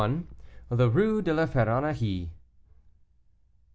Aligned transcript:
THE 0.69 0.89
RUE 0.89 1.21
DE 1.21 1.31
LA 1.31 1.45
FERRONNERIE. 1.45 2.31